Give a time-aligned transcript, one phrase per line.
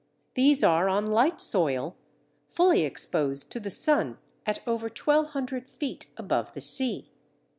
[0.33, 1.95] These are on light soil,
[2.47, 7.11] fully exposed to the sun, at over 1200 feet above the sea.